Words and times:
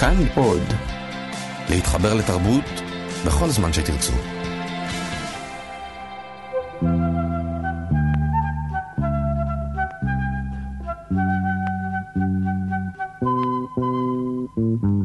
כאן 0.00 0.16
עוד. 0.34 0.62
להתחבר 1.70 2.14
לתרבות 2.14 2.64
בכל 3.26 3.48
זמן 3.48 3.72
שתרצו. 3.72 4.12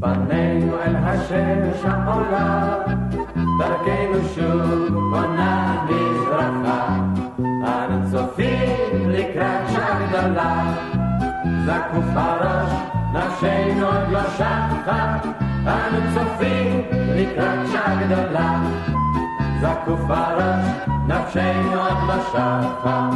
פנינו 0.02 0.80
אל 0.82 0.96
השמש 0.96 1.82
העולה, 1.84 2.78
דרכנו 3.60 4.30
שוב 4.36 4.85
גדולה, 18.06 18.64
זקוף 19.62 20.02
הראש, 20.10 20.66
נפשנו 21.08 21.82
עוד 21.82 21.98
לא 22.08 22.24
שחה. 22.32 23.10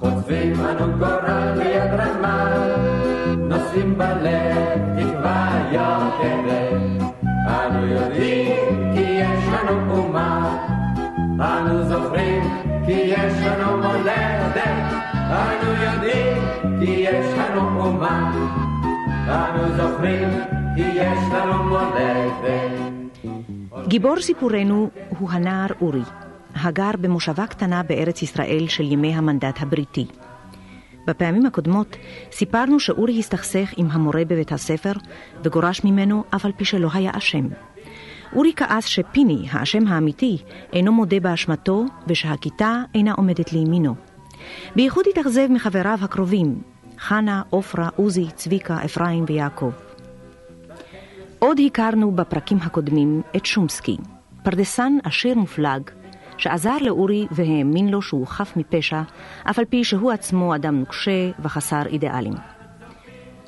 חוטפים 0.00 0.52
אנו 0.60 0.98
גורל 0.98 1.54
ביד 1.56 1.94
רמה, 2.00 2.48
נושאים 3.36 3.98
בלב 3.98 4.78
תקווה 4.98 5.50
יוקדת. 5.72 7.08
אנו 7.46 7.86
יודעים 7.86 8.92
כי 8.94 9.00
יש 9.00 9.44
לנו 9.48 9.96
אומה, 9.96 10.58
אנו 11.40 11.82
זוכרים 11.82 12.42
כי 12.86 12.92
יש 12.92 13.32
לנו 13.46 13.76
מולדת. 13.76 14.56
אנו 15.30 15.72
יודעים 15.84 16.42
כי 16.80 16.90
יש 16.90 17.38
לנו 17.38 17.80
אומה, 17.80 18.32
אנו 19.28 19.76
זוכרים 19.76 20.28
כי 20.74 20.82
יש 20.82 21.18
לנו 21.32 21.64
מולדת. 21.64 22.87
גיבור 23.88 24.20
סיפורנו 24.20 24.90
הוא 25.18 25.30
הנער 25.30 25.66
אורי, 25.80 26.02
הגר 26.54 26.90
במושבה 27.00 27.46
קטנה 27.46 27.82
בארץ 27.82 28.22
ישראל 28.22 28.68
של 28.68 28.92
ימי 28.92 29.14
המנדט 29.14 29.62
הבריטי. 29.62 30.06
בפעמים 31.06 31.46
הקודמות 31.46 31.96
סיפרנו 32.32 32.80
שאורי 32.80 33.18
הסתכסך 33.18 33.74
עם 33.76 33.86
המורה 33.90 34.24
בבית 34.24 34.52
הספר 34.52 34.92
וגורש 35.44 35.84
ממנו 35.84 36.24
אף 36.34 36.44
על 36.44 36.52
פי 36.56 36.64
שלא 36.64 36.88
היה 36.92 37.10
אשם. 37.14 37.48
אורי 38.32 38.52
כעס 38.56 38.84
שפיני, 38.84 39.46
האשם 39.50 39.86
האמיתי, 39.86 40.38
אינו 40.72 40.92
מודה 40.92 41.20
באשמתו 41.20 41.84
ושהכיתה 42.06 42.82
אינה 42.94 43.12
עומדת 43.12 43.52
לימינו. 43.52 43.94
בייחוד 44.76 45.04
התאכזב 45.10 45.46
מחבריו 45.50 45.98
הקרובים, 46.02 46.62
חנה, 46.98 47.42
עופרה, 47.50 47.88
עוזי, 47.96 48.26
צביקה, 48.34 48.84
אפרים 48.84 49.24
ויעקב. 49.28 49.87
עוד 51.38 51.60
הכרנו 51.66 52.12
בפרקים 52.12 52.58
הקודמים 52.62 53.22
את 53.36 53.46
שומסקי, 53.46 53.96
פרדסן 54.42 54.92
עשיר 55.04 55.34
מופלג, 55.34 55.90
שעזר 56.36 56.76
לאורי 56.80 57.26
והאמין 57.30 57.88
לו 57.88 58.02
שהוא 58.02 58.26
חף 58.26 58.52
מפשע, 58.56 59.02
אף 59.50 59.58
על 59.58 59.64
פי 59.64 59.84
שהוא 59.84 60.10
עצמו 60.10 60.54
אדם 60.54 60.78
נוקשה 60.78 61.30
וחסר 61.42 61.86
אידיאלים. 61.86 62.32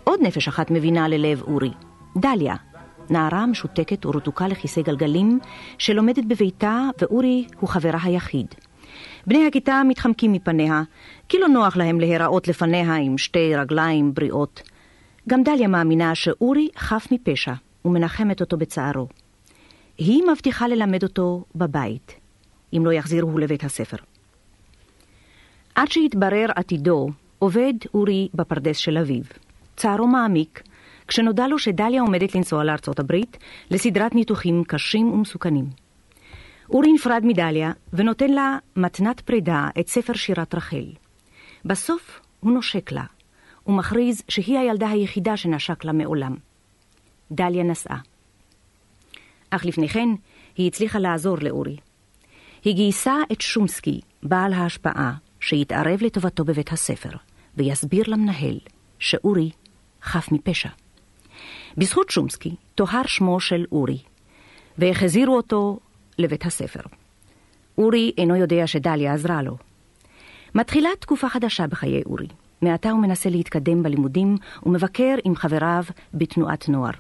עוד 0.05 0.21
נפש 0.23 0.49
אחת 0.49 0.71
מבינה 0.71 1.09
ללב 1.09 1.43
אורי, 1.43 1.71
דליה, 2.17 2.55
נערה 3.11 3.47
משותקת 3.47 4.07
ורתוקה 4.07 4.49
לכיסא 4.49 4.81
גלגלים, 4.81 5.39
שלומדת 5.79 6.25
בביתה 6.25 6.89
ואורי 7.01 7.47
הוא 7.61 7.69
חברה 7.69 7.99
היחיד. 8.03 8.47
בני 9.27 9.47
הכיתה 9.47 9.83
מתחמקים 9.89 10.33
מפניה, 10.33 10.83
כי 11.29 11.39
לא 11.39 11.49
נוח 11.49 11.77
להם 11.77 12.01
להיראות 12.01 12.49
לפניה 12.49 12.95
עם 12.95 13.19
שתי 13.19 13.57
רגליים 13.57 14.15
בריאות. 14.15 14.63
גם 15.29 15.43
דליה 15.43 15.69
מאמינה 15.69 16.15
שאורי 16.15 16.69
חף 16.77 17.09
מפשע, 17.11 17.53
ומנחמת 17.85 18.41
אותו 18.41 18.57
בצערו. 18.57 19.09
היא 19.99 20.23
מבטיחה 20.33 20.69
ללמד 20.69 21.03
אותו 21.03 21.45
בבית, 21.55 22.15
אם 22.77 22.83
לא 22.85 22.93
יחזירו 22.93 23.39
לבית 23.39 23.65
הספר. 23.65 23.97
עד 25.75 25.91
שיתברר 25.91 26.47
עתידו, 26.57 27.09
עובד 27.39 27.75
אורי 27.95 28.29
בפרדס 28.35 28.77
של 28.77 28.99
אביו. 28.99 29.23
צערו 29.77 30.07
מעמיק, 30.07 30.63
כשנודע 31.09 31.49
לו 31.49 31.59
שדליה 31.59 32.03
עומדת 32.03 32.35
לנסוע 32.35 32.65
לארצות 32.65 32.99
הברית 32.99 33.37
לסדרת 33.71 34.15
ניתוחים 34.15 34.65
קשים 34.65 35.13
ומסוכנים. 35.13 35.65
אורי 36.71 36.93
נפרד 36.93 37.23
מדליה 37.25 37.73
ונותן 37.93 38.31
לה 38.31 38.59
מתנת 38.77 39.21
פרידה 39.21 39.69
את 39.81 39.89
ספר 39.89 40.13
שירת 40.13 40.55
רחל. 40.55 40.93
בסוף 41.65 42.21
הוא 42.41 42.53
נושק 42.53 42.93
לה, 42.93 43.05
ומכריז 43.67 44.23
שהיא 44.29 44.59
הילדה 44.59 44.91
היחידה 44.91 45.37
שנשק 45.37 45.85
לה 45.85 45.93
מעולם. 45.93 46.35
דליה 47.33 47.65
נסעה. 47.65 47.99
אך 49.51 49.65
לפני 49.65 49.89
כן 49.89 50.09
היא 50.57 50.67
הצליחה 50.67 50.99
לעזור 50.99 51.37
לאורי. 51.41 51.77
היא 52.65 52.75
גייסה 52.75 53.15
את 53.33 53.41
שומסקי, 53.41 54.01
בעל 54.23 54.53
ההשפעה, 54.53 55.15
שיתערב 55.41 56.03
לטובתו 56.03 56.45
בבית 56.45 56.73
הספר, 56.73 57.11
ויסביר 57.57 58.05
למנהל 58.07 58.59
שאורי 58.99 59.51
חף 60.03 60.33
מפשע. 60.33 60.69
בזכות 61.77 62.11
שומסקי 62.11 62.55
טוהר 62.75 63.07
שמו 63.07 63.41
של 63.41 63.65
אורי, 63.73 63.99
והחזירו 64.79 65.37
אותו 65.37 65.79
לבית 66.19 66.47
הספר. 66.47 66.81
אורי 67.79 68.13
אינו 68.19 68.37
יודע 68.37 68.67
שדליה 68.67 69.15
עזרה 69.15 69.43
לו. 69.43 69.57
מתחילה 70.55 70.89
תקופה 71.01 71.29
חדשה 71.29 71.67
בחיי 71.67 72.03
אורי. 72.07 72.27
מעתה 72.63 72.91
הוא 72.91 73.01
מנסה 73.01 73.31
להתקדם 73.31 73.83
בלימודים 73.83 74.37
ומבקר 74.67 75.15
עם 75.25 75.37
חבריו 75.37 75.85
בתנועת 76.15 76.69
נוער. 76.69 76.93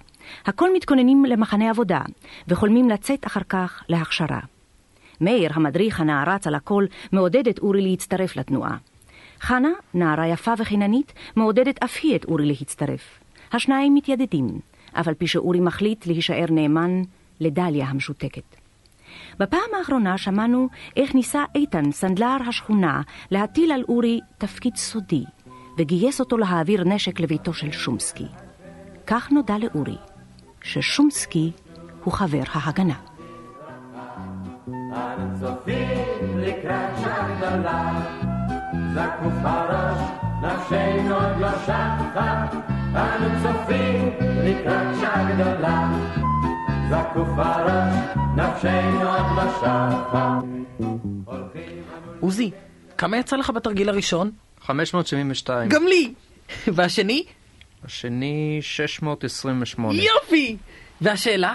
הכל 0.46 0.74
מתכוננים 0.74 1.24
למחנה 1.24 1.70
עבודה, 1.70 2.00
וחולמים 2.48 2.88
לצאת 2.88 3.26
אחר 3.26 3.40
כך 3.48 3.82
להכשרה. 3.88 4.40
מאיר, 5.20 5.50
המדריך 5.54 6.00
הנערץ 6.00 6.46
על 6.46 6.54
הכל, 6.54 6.86
מעודד 7.12 7.48
את 7.48 7.58
אורי 7.58 7.82
להצטרף 7.82 8.36
לתנועה. 8.36 8.76
חנה, 9.40 9.70
נערה 9.94 10.26
יפה 10.26 10.52
וחיננית, 10.58 11.12
מעודדת 11.36 11.82
אף 11.84 11.98
היא 12.02 12.16
את 12.16 12.24
אורי 12.24 12.46
להצטרף. 12.46 13.18
השניים 13.52 13.94
מתיידדים, 13.94 14.60
אף 14.92 15.08
על 15.08 15.14
פי 15.14 15.26
שאורי 15.26 15.60
מחליט 15.60 16.06
להישאר 16.06 16.46
נאמן 16.50 17.02
לדליה 17.40 17.86
המשותקת. 17.86 18.56
בפעם 19.38 19.74
האחרונה 19.78 20.18
שמענו 20.18 20.68
איך 20.96 21.14
ניסה 21.14 21.44
איתן, 21.54 21.92
סנדלר 21.92 22.36
השכונה, 22.48 23.02
להטיל 23.30 23.72
על 23.72 23.84
אורי 23.88 24.20
תפקיד 24.38 24.76
סודי, 24.76 25.24
וגייס 25.78 26.20
אותו 26.20 26.38
להעביר 26.38 26.84
נשק 26.84 27.20
לביתו 27.20 27.52
של 27.52 27.72
שומסקי. 27.72 28.26
כך 29.06 29.32
נודע 29.32 29.54
לאורי 29.58 29.96
ששומסקי 30.62 31.52
הוא 32.04 32.14
חבר 32.14 32.42
ההגנה. 32.52 32.94
אנו 34.68 35.40
צופים 35.40 36.38
לקראת 36.38 36.98
שעה 37.00 37.36
גדולה, 37.36 38.00
זקוף 38.94 39.34
הראש, 39.42 39.98
נפשנו 40.42 41.14
עוד 41.14 41.40
לא 41.40 41.50
שחה. 41.66 42.46
אנו 42.94 43.28
צופים 43.42 44.08
לקראת 44.44 44.96
שעה 45.00 45.34
גדולה, 45.34 45.92
זקוף 46.90 47.28
הראש, 47.36 47.94
נפשנו 48.36 49.08
עוד 49.08 49.26
לא 49.36 49.52
שחה. 49.60 50.38
עוזי, 52.20 52.50
כמה 52.98 53.16
יצא 53.16 53.36
לך 53.36 53.50
בתרגיל 53.50 53.88
הראשון? 53.88 54.30
572. 54.60 55.68
גם 55.68 55.86
לי! 55.86 56.14
והשני? 56.74 57.24
השני 57.84 58.58
628. 58.60 60.02
יופי! 60.02 60.56
והשאלה? 61.00 61.54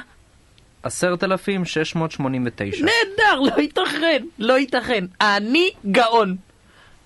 10,689. 0.83 2.85
נהדר, 2.85 3.39
לא 3.39 3.61
ייתכן, 3.61 4.25
לא 4.39 4.59
ייתכן. 4.59 5.05
אני 5.21 5.69
גאון. 5.91 6.35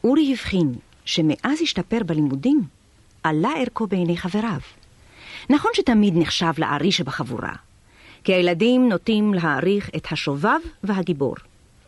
אורי 0.04 0.32
הבחין 0.32 0.76
שמאז 1.06 1.62
השתפר 1.62 2.00
בלימודים, 2.06 2.62
עלה 3.24 3.50
ערכו 3.58 3.88
בעיני 3.88 4.18
חבריו. 4.18 4.60
נכון 5.50 5.72
שתמיד 5.74 6.14
נחשב 6.18 6.52
לארי 6.58 6.92
שבחבורה, 6.92 7.54
כי 8.24 8.34
הילדים 8.34 8.90
נוטים 8.90 9.34
להעריך 9.34 9.90
את 9.96 10.12
השובב 10.12 10.60
והגיבור. 10.84 11.36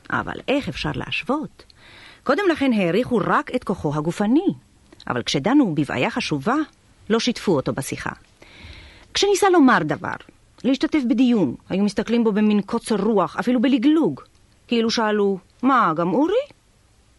אבל 0.09 0.39
איך 0.47 0.69
אפשר 0.69 0.91
להשוות? 0.95 1.63
קודם 2.23 2.43
לכן 2.51 2.73
העריכו 2.73 3.17
רק 3.17 3.51
את 3.55 3.63
כוחו 3.63 3.95
הגופני, 3.95 4.47
אבל 5.07 5.23
כשדנו 5.23 5.75
בבעיה 5.75 6.09
חשובה, 6.09 6.55
לא 7.11 7.19
שיתפו 7.19 7.55
אותו 7.55 7.73
בשיחה. 7.73 8.09
כשניסה 9.13 9.49
לומר 9.49 9.77
דבר, 9.83 10.15
להשתתף 10.63 10.99
בדיון, 11.09 11.55
היו 11.69 11.83
מסתכלים 11.83 12.23
בו 12.23 12.31
במין 12.31 12.61
קוצר 12.61 12.95
רוח, 12.95 13.37
אפילו 13.39 13.61
בלגלוג. 13.61 14.21
כאילו 14.67 14.91
שאלו, 14.91 15.39
מה, 15.61 15.93
גם 15.95 16.13
אורי? 16.13 16.45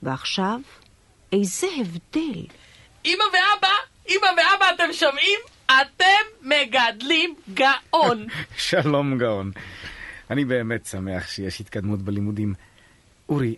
ועכשיו, 0.03 0.61
איזה 1.33 1.67
הבדל. 1.81 2.41
אמא 3.05 3.25
ואבא, 3.33 3.75
אמא 4.09 4.27
ואבא, 4.27 4.67
אתם 4.75 4.93
שומעים? 4.93 5.41
אתם 5.67 6.49
מגדלים 6.49 7.35
גאון. 7.55 8.27
שלום 8.57 9.19
גאון. 9.19 9.51
אני 10.31 10.45
באמת 10.45 10.87
שמח 10.87 11.29
שיש 11.29 11.61
התקדמות 11.61 12.03
בלימודים. 12.03 12.55
אורי, 13.29 13.55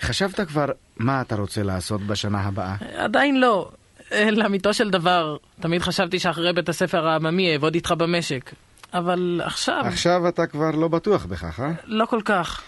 חשבת 0.00 0.40
כבר 0.40 0.66
מה 0.96 1.20
אתה 1.20 1.34
רוצה 1.34 1.62
לעשות 1.62 2.00
בשנה 2.00 2.40
הבאה? 2.40 2.76
עדיין 2.96 3.40
לא. 3.40 3.70
לאמיתו 4.12 4.74
של 4.74 4.90
דבר, 4.90 5.36
תמיד 5.60 5.82
חשבתי 5.82 6.18
שאחרי 6.18 6.52
בית 6.52 6.68
הספר 6.68 7.06
העממי 7.06 7.52
אעבוד 7.52 7.74
איתך 7.74 7.92
במשק. 7.92 8.50
אבל 8.94 9.40
עכשיו, 9.44 9.82
עכשיו 9.86 10.28
אתה 10.28 10.46
כבר 10.46 10.70
לא 10.70 10.88
בטוח 10.88 11.26
בכך, 11.26 11.60
אה? 11.60 11.72
לא 11.84 12.06
כל 12.06 12.20
כך. 12.24 12.62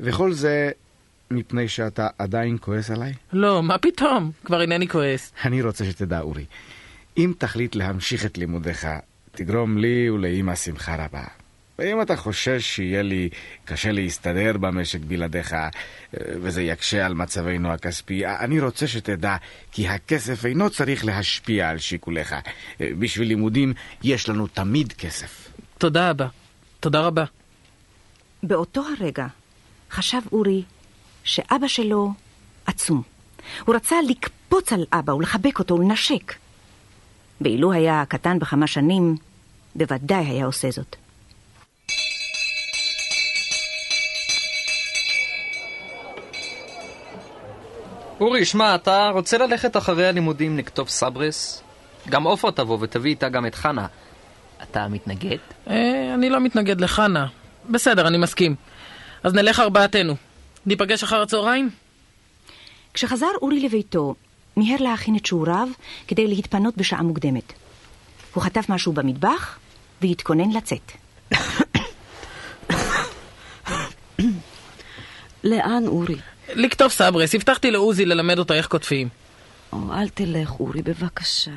וכל 0.00 0.32
זה 0.32 0.70
מפני 1.30 1.68
שאתה 1.68 2.08
עדיין 2.18 2.56
כועס 2.60 2.90
עליי? 2.90 3.12
לא, 3.32 3.62
מה 3.62 3.78
פתאום? 3.78 4.30
כבר 4.44 4.60
אינני 4.60 4.88
כועס. 4.88 5.32
אני 5.44 5.62
רוצה 5.62 5.84
שתדע, 5.84 6.20
אורי, 6.20 6.44
אם 7.18 7.32
תחליט 7.38 7.74
להמשיך 7.74 8.26
את 8.26 8.38
לימודיך, 8.38 8.86
תגרום 9.32 9.78
לי 9.78 10.10
ולאמא 10.10 10.54
שמחה 10.54 11.04
רבה. 11.04 11.24
ואם 11.78 12.02
אתה 12.02 12.16
חושש 12.16 12.60
שיהיה 12.60 13.02
לי 13.02 13.28
קשה 13.64 13.92
להסתדר 13.92 14.52
במשק 14.60 15.00
בלעדיך, 15.00 15.52
אה, 15.52 15.68
וזה 16.14 16.62
יקשה 16.62 17.06
על 17.06 17.14
מצבנו 17.14 17.72
הכספי, 17.72 18.26
אני 18.26 18.60
רוצה 18.60 18.86
שתדע 18.86 19.36
כי 19.72 19.88
הכסף 19.88 20.46
אינו 20.46 20.70
צריך 20.70 21.04
להשפיע 21.04 21.68
על 21.68 21.78
שיקוליך. 21.78 22.32
אה, 22.80 22.88
בשביל 22.98 23.28
לימודים 23.28 23.74
יש 24.02 24.28
לנו 24.28 24.46
תמיד 24.46 24.92
כסף. 24.92 25.48
תודה 25.78 26.10
אבא. 26.10 26.26
תודה 26.80 27.00
רבה. 27.00 27.24
באותו 28.42 28.82
הרגע 28.98 29.26
חשב 29.90 30.20
אורי 30.32 30.62
שאבא 31.24 31.68
שלו 31.68 32.12
עצום. 32.66 33.02
הוא 33.64 33.74
רצה 33.74 33.96
לקפוץ 34.08 34.72
על 34.72 34.84
אבא 34.92 35.12
ולחבק 35.12 35.58
אותו 35.58 35.74
ולנשק. 35.74 36.34
ואילו 37.40 37.72
היה 37.72 38.04
קטן 38.08 38.38
בכמה 38.38 38.66
שנים, 38.66 39.16
בוודאי 39.74 40.26
היה 40.26 40.46
עושה 40.46 40.70
זאת. 40.70 41.03
אורי, 48.24 48.44
שמע, 48.44 48.74
אתה 48.74 49.10
רוצה 49.12 49.38
ללכת 49.38 49.76
אחרי 49.76 50.06
הלימודים 50.06 50.58
לכתוב 50.58 50.88
סברס? 50.88 51.62
גם 52.08 52.24
עופרה 52.24 52.52
תבוא 52.52 52.78
ותביא 52.80 53.10
איתה 53.10 53.28
גם 53.28 53.46
את 53.46 53.54
חנה. 53.54 53.86
אתה 54.62 54.88
מתנגד? 54.88 55.36
אה, 55.70 56.14
אני 56.14 56.30
לא 56.30 56.40
מתנגד 56.40 56.80
לחנה. 56.80 57.26
בסדר, 57.70 58.06
אני 58.06 58.18
מסכים. 58.18 58.54
אז 59.22 59.34
נלך 59.34 59.60
ארבעתנו. 59.60 60.14
ניפגש 60.66 61.02
אחר 61.02 61.22
הצהריים? 61.22 61.70
כשחזר 62.94 63.30
אורי 63.42 63.60
לביתו, 63.60 64.14
מיהר 64.56 64.82
להכין 64.82 65.16
את 65.16 65.26
שיעוריו 65.26 65.68
כדי 66.08 66.26
להתפנות 66.26 66.76
בשעה 66.76 67.02
מוקדמת. 67.02 67.52
הוא 68.34 68.42
חטף 68.42 68.68
משהו 68.68 68.92
במטבח 68.92 69.58
והתכונן 70.02 70.50
לצאת. 70.50 70.92
לאן, 75.44 75.86
אורי? 75.86 76.16
לכתוב 76.56 76.88
סברס, 76.88 77.34
הבטחתי 77.34 77.70
לעוזי 77.70 78.04
ללמד 78.04 78.38
אותו 78.38 78.54
איך 78.54 78.66
כותבים. 78.66 79.08
או, 79.72 79.78
אל 79.92 80.08
תלך, 80.08 80.60
אורי, 80.60 80.82
בבקשה. 80.82 81.50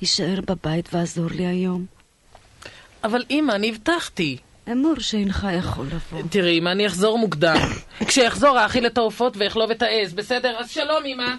הישאר 0.00 0.40
בבית 0.46 0.94
ועזור 0.94 1.26
לי 1.30 1.46
היום. 1.46 1.86
אבל 3.04 3.24
אמא, 3.30 3.52
אני 3.52 3.68
הבטחתי. 3.68 4.36
אמור 4.72 4.94
שאינך 4.98 5.46
יכול 5.58 5.86
לבוא. 5.86 6.22
תראי, 6.30 6.58
אמא, 6.58 6.68
אני 6.68 6.86
אחזור 6.86 7.18
מוקדם. 7.18 7.56
כשיחזור 8.08 8.58
האכיל 8.58 8.86
את 8.86 8.98
העופות 8.98 9.36
ואכלוב 9.36 9.70
את 9.70 9.82
העז, 9.82 10.12
בסדר? 10.14 10.56
אז 10.58 10.70
שלום, 10.70 11.04
אמא. 11.06 11.34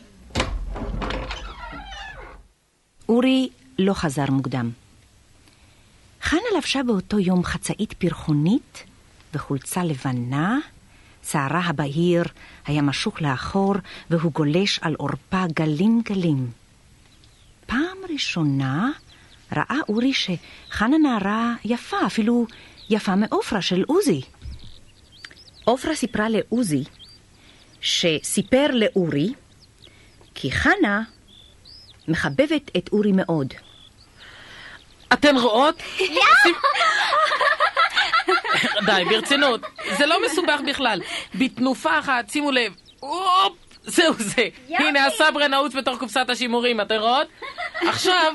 אורי 3.10 3.50
לא 3.80 3.94
חזר 3.94 4.26
מוקדם. 4.32 4.70
חנה 6.22 6.42
לבשה 6.58 6.84
באותו 6.84 7.20
יום 7.20 7.44
חצאית 7.44 7.94
פרחונית 7.94 8.84
וחולצה 9.34 9.84
לבנה, 9.84 10.60
שערה 11.24 11.62
הבהיר 11.66 12.24
היה 12.66 12.82
משוך 12.82 13.22
לאחור 13.22 13.76
והוא 14.10 14.32
גולש 14.32 14.80
על 14.82 14.96
עורפה 14.98 15.44
גלים 15.56 16.02
גלים. 16.06 16.52
פעם 17.66 17.98
ראשונה 18.10 18.90
ראה 19.52 19.78
אורי 19.90 20.14
שחנה 20.14 20.98
נערה 20.98 21.54
יפה, 21.66 21.98
אפילו 22.06 22.48
יפה 22.90 23.16
מעופרה 23.16 23.62
של 23.62 23.84
עוזי. 23.88 24.22
עופרה 25.66 25.96
סיפרה 25.96 26.30
לעוזי 26.30 26.84
שסיפר 27.82 28.68
לאורי 28.74 29.34
כי 30.36 30.52
חנה 30.52 31.02
מחבבת 32.08 32.72
את 32.78 32.90
אורי 32.92 33.12
מאוד. 33.12 33.54
אתן 35.14 35.38
רואות? 35.38 35.84
די, 38.86 39.04
ברצינות. 39.10 39.62
זה 39.98 40.06
לא 40.06 40.26
מסובך 40.26 40.60
בכלל. 40.68 41.02
בתנופה 41.36 42.00
אחת, 42.00 42.30
שימו 42.30 42.52
לב. 42.52 42.74
הופ! 43.00 43.54
זהו 43.86 44.14
זה. 44.18 44.48
הנה 44.70 45.06
הסברה 45.06 45.48
נעוץ 45.48 45.74
בתוך 45.74 46.00
קופסת 46.00 46.30
השימורים, 46.30 46.82
אתן 46.82 47.00
רואות? 47.00 47.28
עכשיו, 47.82 48.34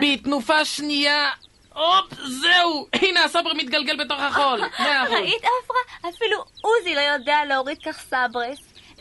בתנופה 0.00 0.64
שנייה... 0.64 1.30
הופ, 1.74 2.14
זהו! 2.24 2.86
הנה 2.92 3.24
הסברה 3.24 3.54
מתגלגל 3.54 3.96
בתוך 4.04 4.20
החול. 4.20 4.60
מאה 4.78 5.02
אחוז. 5.02 5.12
ראית 5.14 5.42
עפרה? 5.42 6.10
אפילו 6.10 6.44
עוזי 6.62 6.94
לא 6.94 7.00
יודע 7.00 7.36
להוריד 7.48 7.78
כך 7.84 8.00
סברס. 8.00 8.58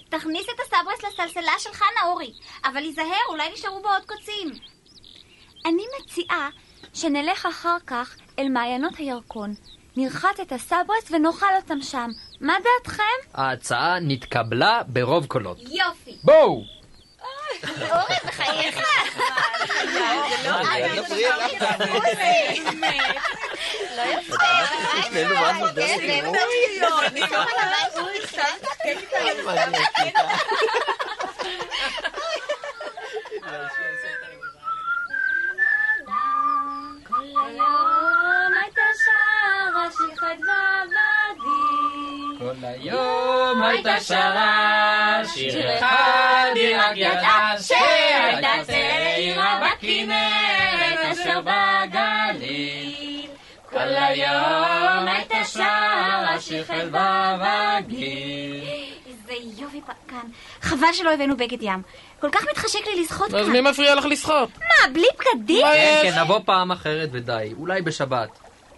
תכניס 0.09 0.45
את 0.55 0.59
הסברס 0.59 1.13
לסלסלה 1.13 1.51
של 1.59 1.73
חנה 1.73 2.03
אורי, 2.05 2.33
אבל 2.65 2.77
היזהר, 2.83 3.25
אולי 3.29 3.49
נשארו 3.53 3.81
בו 3.81 3.89
עוד 3.89 4.05
קוצים. 4.05 4.51
אני 5.65 5.83
מציעה 5.99 6.49
שנלך 6.93 7.45
אחר 7.45 7.77
כך 7.87 8.15
אל 8.39 8.49
מעיינות 8.49 8.97
הירקון, 8.97 9.53
נרחץ 9.97 10.39
את 10.41 10.51
הסברס 10.51 11.11
ונאכל 11.11 11.55
אותם 11.55 11.81
שם. 11.81 12.09
מה 12.41 12.53
דעתכם? 12.63 13.03
ההצעה 13.33 13.99
נתקבלה 14.01 14.81
ברוב 14.87 15.25
קולות. 15.25 15.57
יופי. 15.59 16.17
בואו! 16.23 16.63
אורי, 17.91 18.15
בחייך. 18.25 18.79
כל 21.79 21.99
היום 42.73 43.63
הייתה 43.63 43.99
שרה, 43.99 45.21
שיר 45.33 45.77
אחד 45.77 46.51
היא 46.55 46.77
רק 46.77 46.91
ידעה, 46.95 47.55
שהייתה 47.61 48.63
צעירה 48.63 49.61
בכנרת 49.61 50.99
אשר 51.11 51.41
בגליל. 51.41 53.27
כל 53.69 53.77
היום 53.79 55.07
הייתה 55.07 55.43
שרה, 55.43 56.35
שיר 56.39 56.63
חלבה 56.63 57.37
וגיל. 57.85 58.63
איזה 59.07 59.33
יופי 59.61 59.81
כאן. 60.07 60.29
חבל 60.61 60.93
שלא 60.93 61.13
הבאנו 61.13 61.37
בגד 61.37 61.61
ים. 61.61 61.81
כל 62.19 62.29
כך 62.31 62.43
מתחשק 62.51 62.87
לי 62.87 63.03
לשחות 63.03 63.33
אז 63.33 63.45
כאן. 63.45 63.51
מי 63.51 63.61
מפריע 63.61 63.95
לך 63.95 64.05
לשחות? 64.05 64.49
מה, 64.59 64.93
בלי 64.93 65.07
בגדים? 65.19 65.65
כן? 65.73 65.99
כן, 66.03 66.19
נבוא 66.19 66.39
פעם 66.45 66.71
אחרת 66.71 67.09
ודי, 67.11 67.53
אולי 67.57 67.81
בשבת. 67.81 68.29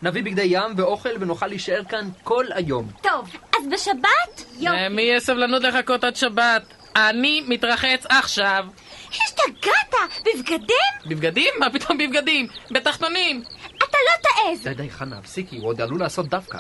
נביא 0.04 0.24
בגדי 0.24 0.44
ים 0.46 0.74
ואוכל 0.78 1.10
ונוכל 1.20 1.48
להישאר 1.48 1.84
כאן 1.90 2.10
כל 2.24 2.46
היום. 2.54 2.92
טוב, 3.04 3.30
אז 3.56 3.68
בשבת? 3.72 4.44
יופי. 4.60 4.78
למי 4.78 5.02
יש 5.02 5.24
סבלנות 5.24 5.64
לחכות 5.64 6.04
עד 6.04 6.16
שבת? 6.16 6.64
אני 6.96 7.44
מתרחץ 7.48 8.06
עכשיו. 8.10 8.66
השתגעת? 9.10 9.96
בבגדים? 10.26 10.94
בבגדים? 11.06 11.54
מה 11.60 11.70
פתאום 11.70 11.98
בבגדים? 11.98 12.48
בתחתונים. 12.72 13.44
אתה 13.78 13.98
לא 14.08 14.22
תעז. 14.22 14.64
די 14.64 14.74
די 14.74 14.90
חנה, 14.90 15.18
הפסיקי, 15.18 15.58
הוא 15.58 15.68
עוד 15.68 15.82
עלול 15.82 16.00
לעשות 16.00 16.28
דווקא. 16.28 16.58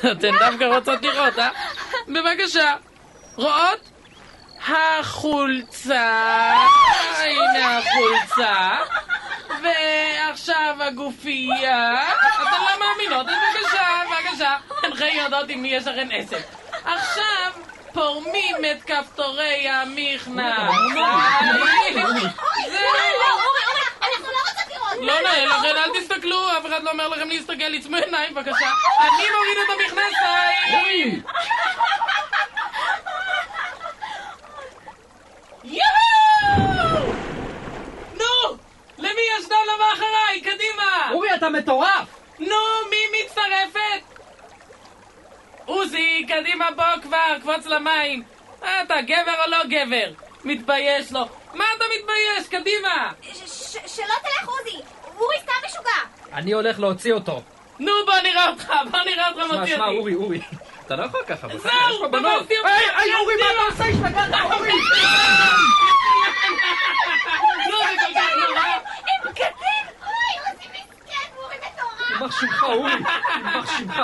אתן 0.00 0.30
דווקא 0.38 0.64
רוצות 0.64 1.02
לראות, 1.02 1.38
אה? 1.38 1.48
בבקשה. 2.08 2.74
רואות? 3.36 3.90
החולצה, 4.68 6.54
הנה 7.18 7.78
החולצה, 7.78 8.70
ועכשיו 9.48 10.76
הגופייה. 10.80 11.94
אתן 12.42 12.62
לא 12.62 12.80
מאמינות, 12.80 13.26
אז 13.28 13.34
בבקשה, 13.34 13.86
בבקשה. 14.10 14.56
אינכן 14.82 15.10
יודעות 15.16 15.48
עם 15.48 15.62
מי 15.62 15.68
יש 15.68 15.86
לכן 15.86 16.08
עסק. 16.12 16.42
עכשיו 16.84 17.52
פורמים 17.92 18.56
את 18.72 18.82
כפתורי 18.90 19.68
המכנס. 19.68 20.74
זהו. 20.94 22.04
לא, 22.04 23.30
אורי, 23.32 23.62
אורי, 23.68 23.82
אנחנו 24.02 24.26
לא. 24.32 25.06
לא 25.06 25.20
נאה 25.22 25.46
לכן, 25.46 25.76
אל 25.76 25.90
תסתכלו, 26.00 26.48
אף 26.58 26.66
אחד 26.66 26.82
לא 26.82 26.90
אומר 26.90 27.08
לכם 27.08 27.28
להסתכל, 27.28 27.74
עצמו 27.78 27.96
עיניים 27.96 28.34
בבקשה. 28.34 28.66
אני 29.00 29.24
מוריד 29.36 29.58
את 29.64 29.68
המכנסיים! 29.74 31.22
יואו! 35.64 37.12
נו! 38.14 38.56
למי 38.98 39.22
יש 39.38 39.48
דם 39.48 39.56
לבא 39.74 39.84
אחריי? 39.94 40.40
קדימה! 40.40 41.10
אורי, 41.12 41.34
אתה 41.34 41.48
מטורף! 41.48 42.08
נו, 42.38 42.56
מי 42.90 42.96
מצטרפת? 43.24 44.20
עוזי, 45.64 46.26
קדימה 46.28 46.70
בוא 46.76 47.02
כבר, 47.02 47.38
קפוץ 47.40 47.66
למים. 47.66 48.22
אתה 48.58 48.94
גבר 49.06 49.44
או 49.44 49.50
לא 49.50 49.58
גבר? 49.64 50.10
מתבייש 50.44 51.12
לו. 51.12 51.24
מה 51.54 51.64
אתה 51.76 51.84
מתבייש? 51.98 52.48
קדימה! 52.48 53.10
שלא 53.86 54.14
תלך 54.22 54.48
עוזי! 54.48 54.78
אורי 55.18 55.36
סתם 55.42 55.52
משוגע! 55.66 56.30
אני 56.32 56.52
הולך 56.52 56.80
להוציא 56.80 57.12
אותו. 57.12 57.42
נו, 57.78 57.92
בוא 58.06 58.14
נראה 58.22 58.48
אותך, 58.48 58.72
בוא 58.90 59.00
נראה 59.00 59.28
אותך 59.28 59.42
שמע, 59.48 59.58
מוציא 59.60 59.76
שמע, 59.76 59.84
אותי. 59.86 59.98
אורי, 59.98 60.14
אורי. 60.14 60.40
אתה 60.86 60.96
לא 60.96 61.04
יכול 61.04 61.20
ככה, 61.26 61.48
בסדר, 61.48 61.70
יש 61.90 61.98
פה 62.00 62.08
בנות. 62.08 62.50
היי, 62.50 62.58
היי, 62.96 63.14
אורי, 63.14 63.34
מה. 63.40 63.46
אתה 63.50 63.72
עושה? 63.72 63.84
השתגעת, 63.84 64.34
אורי! 64.52 64.72
מטורף! 64.72 65.64
יימח 72.10 72.40
שמך, 72.40 72.62
אורי. 72.64 72.92
יימח 73.36 73.78
שמך. 73.78 74.02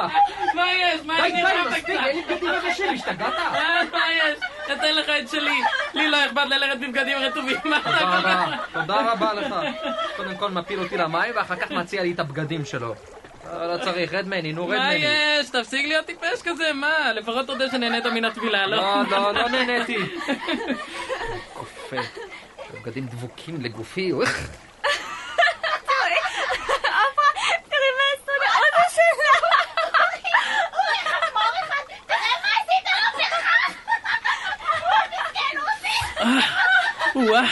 מה 0.55 0.73
יש? 0.73 1.01
מה 1.05 1.29
יש? 1.29 1.33
די, 1.33 1.43
מספיק. 1.71 1.89
אין 1.89 2.17
לי 2.17 2.23
בגדים 2.23 2.51
יבשים, 2.55 2.95
השתגעת? 2.95 3.35
אה, 3.35 3.83
מה 3.93 4.13
יש? 4.13 4.39
אתן 4.73 4.95
לך 4.95 5.07
את 5.23 5.29
שלי. 5.29 5.61
לי 5.95 6.09
לא 6.11 6.27
אכפת 6.27 6.47
ללכת 6.51 6.77
בבגדים 6.81 7.19
רטובים. 7.19 7.57
תודה 8.73 9.13
רבה 9.13 9.33
לך. 9.35 9.55
קודם 10.17 10.37
כל 10.37 10.51
מפיל 10.51 10.81
אותי 10.81 10.97
למים, 10.97 11.33
ואחר 11.37 11.57
כך 11.57 11.71
מציע 11.71 12.03
לי 12.03 12.13
את 12.13 12.21
הבגדים 12.21 12.65
שלו. 12.65 12.95
לא 13.45 13.73
לא 13.75 13.85
צריך, 13.85 14.15
רד 14.15 14.27
ממני, 14.27 14.53
נו, 14.53 14.69
רד 14.69 14.77
מה 14.79 14.85
ממני. 14.89 15.07
יש? 15.41 15.51
תפסיק 15.51 15.87
להיות 15.87 16.07
טיפש 16.07 16.43
כזה, 16.45 16.73
מה? 16.73 17.13
לפחות 17.13 17.47
תודה 17.47 17.71
שנהנית 17.71 18.07
מן 18.07 18.25
הטבילה, 18.25 18.67
לא? 18.67 18.77
לא, 18.77 19.03
לא, 19.11 19.33
לא 19.35 19.49
נהניתי. 19.55 19.97
כופה. 21.55 21.97
בגדים 22.75 23.07
דבוקים 23.07 23.61
לגופי, 23.61 24.13
אוח. 24.13 24.29
מה 24.29 24.37
מה 32.43 32.55
שלך! 33.19 33.61
מסכן, 35.11 35.59
עוזי! 35.59 37.29
וואה, 37.29 37.45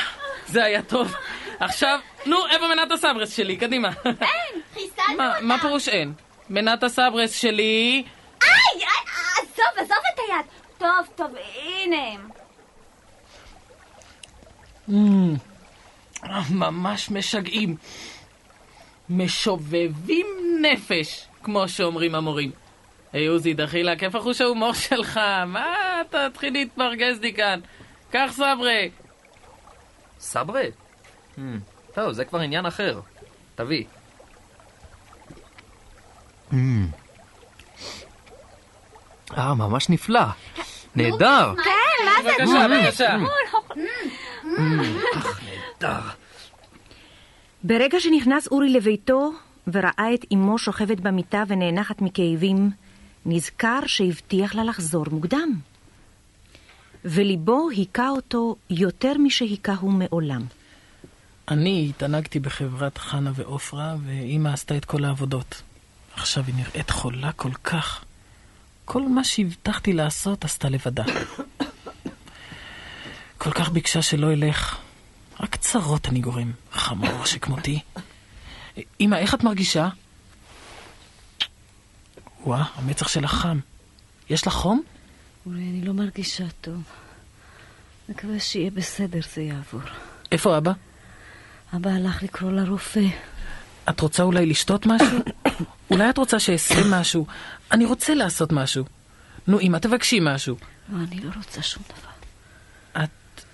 זה 0.46 0.64
היה 0.64 0.82
טוב. 0.82 1.14
עכשיו, 1.60 1.98
נו, 2.26 2.46
איפה 2.46 2.68
מנת 2.68 2.92
הסברס 2.92 3.36
שלי? 3.36 3.56
קדימה. 3.56 3.88
אין! 4.04 4.14
מה-! 5.18 5.40
מה 5.40 5.58
פירוש 5.60 5.88
אין? 5.88 6.12
מנת 6.50 6.82
הסברס 6.82 7.32
שלי... 7.32 8.04
איי! 8.42 8.50
איי, 8.74 8.86
עזוב, 9.42 9.66
עזוב 9.76 9.98
את 10.14 10.20
היד! 10.28 10.46
טוב, 10.78 11.08
טוב, 11.16 11.34
הנה 11.54 11.96
הם. 12.12 12.28
אה, 16.24 16.40
ממש 16.50 17.10
משגעים. 17.10 17.76
משובבים 19.10 20.26
נפש, 20.62 21.26
כמו 21.42 21.68
שאומרים 21.68 22.14
המורים. 22.14 22.50
היי 23.12 23.26
עוזי, 23.26 23.54
דחילק, 23.54 24.02
איפה 24.02 24.20
חוש 24.20 24.40
ההומור 24.40 24.72
שלך? 24.72 25.20
מה 25.46 25.74
תתחיל 26.10 26.52
להתפרגז 26.52 27.20
לי 27.20 27.34
כאן? 27.34 27.60
קח 28.10 28.30
סברי. 28.32 28.90
סברה? 30.20 30.62
Hmm, 31.36 31.40
טוב, 31.94 32.12
זה 32.12 32.24
כבר 32.24 32.38
עניין 32.38 32.66
אחר. 32.66 33.00
תביא. 33.54 33.84
אה, 39.38 39.54
ממש 39.54 39.88
נפלא. 39.88 40.20
נהדר. 40.94 41.54
כן, 41.64 41.70
מה 42.04 42.22
זה? 42.22 42.30
בבקשה, 42.38 42.66
בבקשה. 42.68 43.16
נהדר. 45.80 46.00
ברגע 47.64 48.00
שנכנס 48.00 48.46
אורי 48.46 48.72
לביתו 48.72 49.32
וראה 49.72 50.14
את 50.14 50.24
אמו 50.34 50.58
שוכבת 50.58 51.00
במיטה 51.00 51.42
ונאנחת 51.48 52.02
מכאבים, 52.02 52.70
נזכר 53.26 53.80
שהבטיח 53.86 54.54
לה 54.54 54.64
לחזור 54.64 55.06
מוקדם. 55.10 55.52
וליבו 57.04 57.68
היכה 57.70 58.08
אותו 58.08 58.56
יותר 58.70 59.12
משהיכהו 59.18 59.90
מעולם. 59.90 60.42
אני 61.48 61.86
התענגתי 61.88 62.40
בחברת 62.40 62.98
חנה 62.98 63.32
ועופרה, 63.34 63.96
ואימא 64.06 64.48
עשתה 64.48 64.76
את 64.76 64.84
כל 64.84 65.04
העבודות. 65.04 65.62
עכשיו 66.18 66.44
היא 66.46 66.54
נראית 66.54 66.90
חולה 66.90 67.32
כל 67.32 67.52
כך. 67.64 68.04
כל 68.84 69.08
מה 69.08 69.24
שהבטחתי 69.24 69.92
לעשות 69.92 70.44
עשתה 70.44 70.68
לבדה. 70.68 71.04
כל 73.38 73.52
כך 73.52 73.68
ביקשה 73.68 74.02
שלא 74.02 74.32
אלך. 74.32 74.76
רק 75.40 75.56
צרות 75.56 76.08
אני 76.08 76.20
גורם, 76.20 76.52
חמור 76.72 77.24
שכמותי. 77.24 77.80
אמא, 79.00 79.16
איך 79.16 79.34
את 79.34 79.44
מרגישה? 79.44 79.88
וואה, 82.44 82.64
המצח 82.74 83.08
שלך 83.08 83.30
חם. 83.30 83.58
יש 84.30 84.46
לך 84.46 84.52
חום? 84.52 84.82
אולי 85.46 85.60
אני 85.60 85.80
לא 85.84 85.92
מרגישה 85.92 86.44
טוב. 86.60 86.82
מקווה 88.08 88.40
שיהיה 88.40 88.70
בסדר, 88.70 89.20
זה 89.34 89.42
יעבור. 89.42 89.80
איפה 90.32 90.58
אבא? 90.58 90.72
אבא 91.76 91.90
הלך 91.90 92.22
לקרוא 92.22 92.52
לרופא. 92.52 93.04
את 93.88 94.00
רוצה 94.00 94.22
אולי 94.22 94.46
לשתות 94.46 94.86
משהו? 94.86 95.18
אולי 95.90 96.10
את 96.10 96.18
רוצה 96.18 96.38
שאעשה 96.38 96.74
משהו? 96.90 97.26
אני 97.72 97.84
רוצה 97.84 98.14
לעשות 98.14 98.52
משהו. 98.52 98.84
נו, 99.46 99.60
אמא, 99.60 99.78
תבקשי 99.78 100.18
משהו. 100.22 100.56
לא, 100.88 100.98
אני 100.98 101.20
לא 101.20 101.30
רוצה 101.36 101.62
שום 101.62 101.82
דבר. 101.88 103.04
את, 103.04 103.10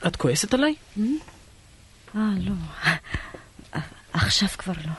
את 0.06 0.16
כועסת 0.16 0.54
עליי? 0.54 0.74
אה, 2.16 2.30
לא. 2.40 2.52
עכשיו 4.12 4.48
כבר 4.48 4.72
לא. 4.86 4.92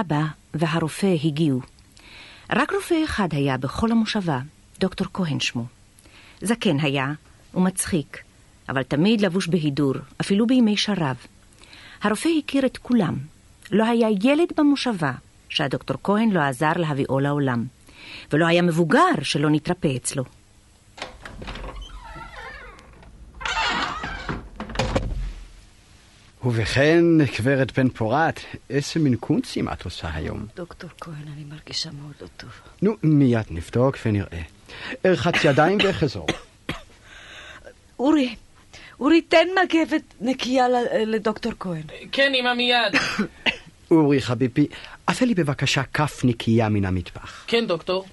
אבא 0.00 0.22
והרופא 0.54 1.14
הגיעו. 1.24 1.60
רק 2.50 2.72
רופא 2.72 3.04
אחד 3.04 3.28
היה 3.30 3.56
בכל 3.56 3.92
המושבה, 3.92 4.40
דוקטור 4.80 5.06
כהן 5.12 5.40
שמו. 5.40 5.66
זקן 6.40 6.80
היה 6.80 7.12
ומצחיק, 7.54 8.22
אבל 8.68 8.82
תמיד 8.82 9.20
לבוש 9.20 9.48
בהידור, 9.48 9.94
אפילו 10.20 10.46
בימי 10.46 10.76
שרב. 10.76 11.16
הרופא 12.02 12.28
הכיר 12.38 12.66
את 12.66 12.76
כולם. 12.76 13.16
לא 13.70 13.84
היה 13.84 14.08
ילד 14.22 14.48
במושבה 14.56 15.12
שהדוקטור 15.56 15.96
כהן 16.02 16.30
לא 16.30 16.40
עזר 16.40 16.72
להביאו 16.76 17.20
לעולם, 17.20 17.64
ולא 18.32 18.46
היה 18.46 18.62
מבוגר 18.62 19.14
שלא 19.22 19.50
נתרפא 19.50 19.96
אצלו. 19.96 20.24
ובכן, 26.44 27.04
גברת 27.38 27.78
בן 27.78 27.88
פורת, 27.88 28.40
איזה 28.70 29.00
מין 29.00 29.16
קונצים 29.16 29.68
את 29.68 29.84
עושה 29.84 30.08
היום? 30.14 30.46
דוקטור 30.56 30.90
כהן, 31.00 31.14
אני 31.36 31.44
מרגישה 31.44 31.90
מאוד 31.90 32.12
לא 32.20 32.26
טוב. 32.36 32.50
נו, 32.82 32.92
מיד 33.02 33.46
נבדוק 33.50 33.96
ונראה. 34.06 34.42
ארחץ 35.06 35.34
ידיים 35.44 35.78
וחזור. 35.84 36.26
אורי, 37.98 38.34
אורי, 39.00 39.22
תן 39.22 39.46
מגבת 39.64 40.02
נקייה 40.20 40.66
לדוקטור 41.06 41.52
כהן. 41.60 41.82
כן, 42.12 42.32
אמא, 42.34 42.54
מיד. 42.54 42.94
אורי 43.90 44.20
חביבי, 44.20 44.66
עשה 45.06 45.24
לי 45.24 45.34
בבקשה 45.34 45.82
כף 45.82 46.20
נקייה 46.24 46.68
מן 46.68 46.84
המטבח. 46.84 47.44
כן, 47.46 47.66
דוקטור. 47.66 48.06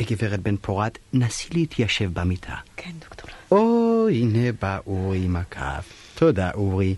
גברת 0.00 0.40
בן 0.40 0.56
פורת, 0.56 0.98
נסי 1.12 1.48
להתיישב 1.52 2.10
במיטה. 2.12 2.54
כן, 2.76 2.90
דוקטור. 2.98 3.30
או, 3.50 4.08
הנה 4.08 4.52
בא 4.62 4.78
אורי 4.86 5.24
עם 5.24 5.36
הכף. 5.36 5.84
תודה, 6.14 6.50
אורי. 6.54 6.94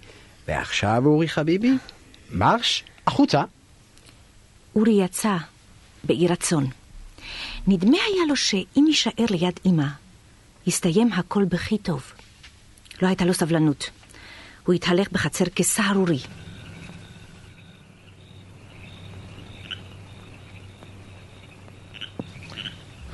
ועכשיו, 0.48 1.02
אורי 1.06 1.28
חביבי, 1.28 1.72
מרש, 2.30 2.84
החוצה. 3.06 3.42
אורי 4.74 4.92
יצא 5.04 5.36
באי 6.04 6.28
רצון. 6.28 6.66
נדמה 7.66 7.96
היה 8.06 8.26
לו 8.28 8.36
שאם 8.36 8.84
יישאר 8.88 9.26
ליד 9.30 9.60
אמא, 9.66 9.86
יסתיים 10.66 11.12
הכל 11.12 11.44
בכי 11.44 11.78
טוב. 11.78 12.12
לא 13.02 13.06
הייתה 13.06 13.24
לו 13.24 13.34
סבלנות. 13.34 13.90
הוא 14.66 14.74
התהלך 14.74 15.12
בחצר 15.12 15.44
כסהרורי. 15.44 16.18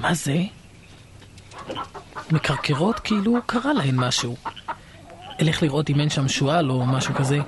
מה 0.03 0.15
זה? 0.15 0.37
מקרקרות 2.31 2.99
כאילו 2.99 3.35
קרה 3.47 3.73
להן 3.73 3.97
משהו. 3.97 4.37
אלך 5.41 5.63
לראות 5.63 5.91
אם 5.91 6.01
אין 6.01 6.11
שם 6.11 6.29
שועל 6.29 6.71
או 6.71 6.87
משהו 6.87 7.15
כזה. 7.15 7.39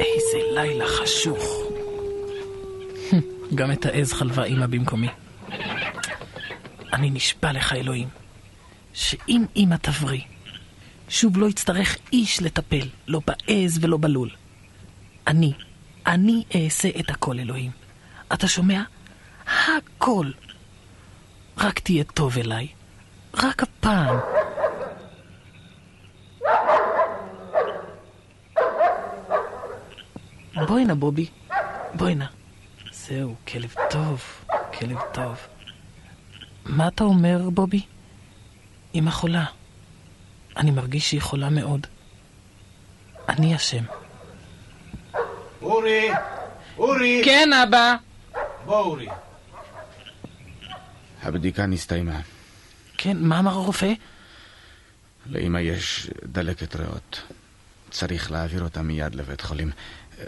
איזה 0.00 0.38
לילה 0.54 0.84
חשוך. 0.88 1.44
גם 3.54 3.72
את 3.72 3.86
העז 3.86 4.12
חלבה 4.12 4.44
אמא 4.44 4.66
במקומי. 4.66 5.08
אני 6.92 7.10
נשבע 7.10 7.52
לך, 7.52 7.72
אלוהים, 7.72 8.08
שאם 8.92 9.44
אמא 9.56 9.76
תבריא, 9.76 10.22
שוב 11.08 11.38
לא 11.38 11.46
יצטרך 11.46 11.96
איש 12.12 12.42
לטפל, 12.42 12.88
לא 13.08 13.20
בעז 13.26 13.78
ולא 13.80 13.96
בלול. 14.00 14.30
אני, 15.26 15.52
אני 16.06 16.42
אעשה 16.54 16.88
את 17.00 17.10
הכל, 17.10 17.38
אלוהים. 17.38 17.70
אתה 18.32 18.48
שומע? 18.48 18.82
הכל. 19.46 20.30
רק 21.60 21.78
תהיה 21.78 22.04
טוב 22.04 22.38
אליי. 22.38 22.68
רק 23.34 23.62
הפעם. 23.62 24.18
בואי 30.68 30.84
נא, 30.84 30.94
בובי. 30.94 31.26
בואי 31.94 32.14
נא. 32.14 32.24
זהו, 32.92 33.34
כלב 33.48 33.74
טוב, 33.90 34.22
כלב 34.78 34.98
טוב. 35.12 35.36
מה 36.66 36.88
אתה 36.88 37.04
אומר, 37.04 37.50
בובי? 37.50 37.82
אמא 38.94 39.10
חולה. 39.10 39.44
אני 40.56 40.70
מרגיש 40.70 41.10
שהיא 41.10 41.22
חולה 41.22 41.50
מאוד. 41.50 41.86
אני 43.28 43.56
אשם. 43.56 43.84
אורי! 45.62 46.10
אורי! 46.78 47.22
כן, 47.24 47.48
אבא. 47.52 47.96
בוא, 48.64 48.78
אורי. 48.80 49.08
הבדיקה 51.28 51.66
נסתיימה. 51.66 52.20
כן, 52.96 53.16
מה 53.20 53.38
אמר 53.38 53.50
הרופא? 53.50 53.92
לאמא 55.26 55.58
יש 55.58 56.10
דלקת 56.24 56.76
ריאות. 56.76 57.22
צריך 57.90 58.30
להעביר 58.30 58.62
אותה 58.62 58.82
מיד 58.82 59.14
לבית 59.14 59.40
חולים. 59.40 59.70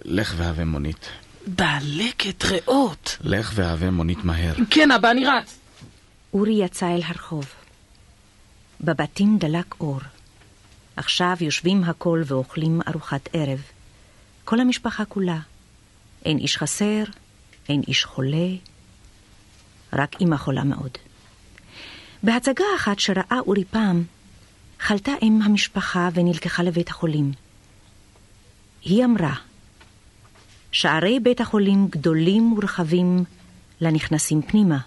לך 0.05 0.35
והווה 0.37 0.65
מונית. 0.65 1.09
דלקת 1.49 2.45
ריאות. 2.45 3.19
לך 3.21 3.53
והווה 3.55 3.91
מונית 3.91 4.25
מהר. 4.25 4.55
כן, 4.71 4.91
אבא, 4.91 5.11
אני 5.11 5.27
רץ. 5.27 5.59
אורי 6.35 6.53
יצא 6.53 6.87
אל 6.87 7.03
הרחוב. 7.05 7.45
בבתים 8.81 9.39
דלק 9.39 9.75
אור. 9.81 10.01
עכשיו 10.97 11.37
יושבים 11.41 11.85
הכל 11.85 12.23
ואוכלים 12.27 12.81
ארוחת 12.89 13.29
ערב. 13.33 13.63
כל 14.45 14.61
המשפחה 14.61 15.05
כולה. 15.05 15.39
אין 16.25 16.39
איש 16.39 16.57
חסר, 16.57 17.05
אין 17.69 17.83
איש 17.89 18.05
חולה, 18.05 18.49
רק 19.93 20.17
אמא 20.21 20.37
חולה 20.37 20.65
מאוד. 20.65 20.91
בהצגה 22.23 22.65
אחת 22.77 22.99
שראה 22.99 23.39
אורי 23.47 23.65
פעם, 23.65 24.05
חלתה 24.81 25.13
אם 25.23 25.41
המשפחה 25.43 26.09
ונלקחה 26.15 26.63
לבית 26.63 26.89
החולים. 26.89 27.33
היא 28.83 29.05
אמרה, 29.05 29.35
שערי 30.73 31.21
בית 31.21 31.41
החולים 31.41 31.89
גדולים 31.91 32.53
ורחבים 32.53 33.25
לנכנסים 33.81 34.43
פנימה, 34.43 34.79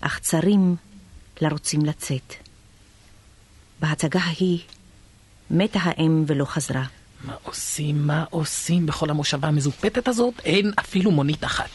אך 0.00 0.18
צרים 0.18 0.76
לרוצים 1.40 1.84
לצאת. 1.84 2.34
בהצגה 3.80 4.20
ההיא 4.20 4.58
מתה 5.50 5.78
האם 5.82 6.24
ולא 6.26 6.44
חזרה. 6.44 6.84
מה 7.24 7.34
עושים, 7.42 8.06
מה 8.06 8.24
עושים 8.30 8.86
בכל 8.86 9.10
המושבה 9.10 9.48
המזופתת 9.48 10.08
הזאת? 10.08 10.34
אין 10.44 10.72
אפילו 10.80 11.10
מונית 11.10 11.44
אחת. 11.44 11.70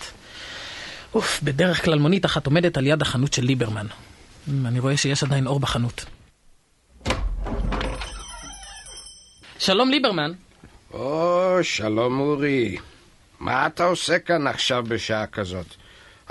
אוף, 1.16 1.42
בדרך 1.44 1.86
כלל 1.86 2.00
מונית 2.00 2.26
אחת 2.26 2.46
עומדת 2.46 2.78
על 2.78 2.88
יד 2.88 3.02
החנות 3.02 3.34
של 3.34 3.44
ליברמן. 3.46 3.88
אמ, 4.50 4.66
אני 4.66 4.80
רואה 4.80 4.98
שיש 4.98 5.24
עדיין 5.24 5.48
אור 5.48 5.60
בחנות. 5.60 6.06
שלום 9.60 9.90
ליברמן. 9.90 10.32
או, 10.94 11.58
שלום 11.62 12.20
אורי. 12.20 12.78
מה 13.40 13.68
אתה 13.68 13.84
עושה 13.84 14.20
כאן 14.20 14.48
עכשיו 14.48 14.84
בשעה 14.88 15.28
כזאת? 15.28 15.66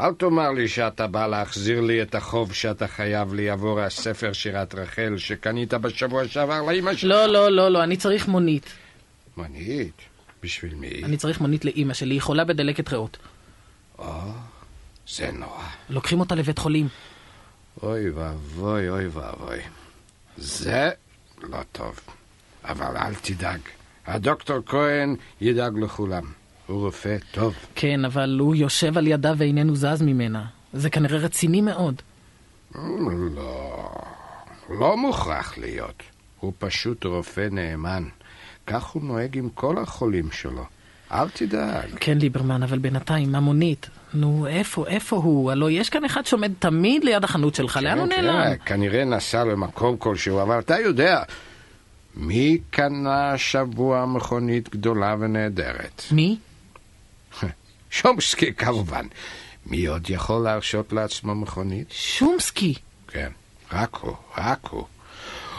אל 0.00 0.12
תאמר 0.14 0.50
לי 0.50 0.68
שאתה 0.68 1.06
בא 1.06 1.26
להחזיר 1.26 1.80
לי 1.80 2.02
את 2.02 2.14
החוב 2.14 2.52
שאתה 2.52 2.86
חייב 2.86 3.34
לי 3.34 3.50
עבור 3.50 3.80
הספר 3.80 4.32
שירת 4.32 4.74
רחל 4.74 5.14
שקנית 5.18 5.74
בשבוע 5.74 6.28
שעבר 6.28 6.62
לאמא 6.62 6.94
שלך. 6.94 7.10
לא, 7.10 7.26
לא, 7.26 7.48
לא, 7.48 7.68
לא, 7.68 7.82
אני 7.82 7.96
צריך 7.96 8.28
מונית. 8.28 8.72
מונית? 9.36 10.02
בשביל 10.42 10.74
מי? 10.74 11.04
אני 11.04 11.16
צריך 11.16 11.40
מונית 11.40 11.64
לאימא 11.64 11.94
שלי, 11.94 12.14
היא 12.14 12.20
חולה 12.20 12.44
בדלקת 12.44 12.92
ריאות. 12.92 13.16
או, 13.98 14.04
זה 15.08 15.30
נורא. 15.32 15.64
לוקחים 15.90 16.20
אותה 16.20 16.34
לבית 16.34 16.58
חולים. 16.58 16.88
אוי 17.82 18.10
ואבוי, 18.10 18.88
אוי 18.88 19.06
ואבוי. 19.06 19.58
זה 20.36 20.90
לא 21.42 21.58
טוב. 21.72 22.00
אבל 22.64 22.96
אל 22.96 23.14
תדאג. 23.14 23.60
הדוקטור 24.06 24.58
כהן 24.66 25.16
ידאג 25.40 25.78
לכולם. 25.78 26.24
הוא 26.66 26.84
רופא 26.84 27.16
טוב. 27.32 27.54
כן, 27.74 28.04
אבל 28.04 28.36
הוא 28.40 28.54
יושב 28.54 28.98
על 28.98 29.06
ידה 29.06 29.32
ואיננו 29.36 29.76
זז 29.76 30.02
ממנה. 30.02 30.44
זה 30.72 30.90
כנראה 30.90 31.18
רציני 31.18 31.60
מאוד. 31.60 32.02
לא, 32.74 33.90
לא 34.70 34.96
מוכרח 34.96 35.58
להיות. 35.58 36.02
הוא 36.40 36.52
פשוט 36.58 37.04
רופא 37.04 37.48
נאמן. 37.50 38.04
כך 38.66 38.84
הוא 38.84 39.02
נוהג 39.02 39.38
עם 39.38 39.48
כל 39.48 39.78
החולים 39.78 40.30
שלו. 40.32 40.64
אל 41.14 41.28
תדאג. 41.28 41.88
כן, 42.00 42.18
ליברמן, 42.18 42.62
אבל 42.62 42.78
בינתיים, 42.78 43.34
המונית. 43.34 43.88
נו, 44.14 44.46
איפה, 44.46 44.86
איפה 44.86 45.16
הוא? 45.16 45.50
הלוא 45.50 45.70
יש 45.70 45.90
כאן 45.90 46.04
אחד 46.04 46.26
שעומד 46.26 46.52
תמיד 46.58 47.04
ליד 47.04 47.24
החנות 47.24 47.54
שלך, 47.54 47.78
לאן 47.82 47.98
הוא 47.98 48.08
כן, 48.08 48.24
נעלם? 48.24 48.56
כן, 48.56 48.64
כנראה 48.66 49.04
נסע 49.04 49.44
למקום 49.44 49.96
כלשהו, 49.96 50.42
אבל 50.42 50.58
אתה 50.58 50.78
יודע, 50.78 51.22
מי 52.16 52.58
קנה 52.70 53.32
השבוע 53.32 54.06
מכונית 54.06 54.68
גדולה 54.68 55.16
ונהדרת? 55.18 56.02
מי? 56.10 56.36
שומסקי 57.90 58.54
כמובן. 58.54 59.06
מי 59.66 59.86
עוד 59.86 60.10
יכול 60.10 60.42
להרשות 60.42 60.92
לעצמו 60.92 61.34
מכונית? 61.34 61.86
שומסקי. 61.90 62.74
כן, 63.08 63.30
רק 63.72 63.94
הוא, 63.94 64.14
רק 64.38 64.66
הוא. 64.70 64.84